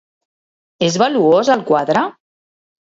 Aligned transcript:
És 0.89 0.97
valuós 1.03 1.53
el 1.59 1.65
quadre? 1.71 2.09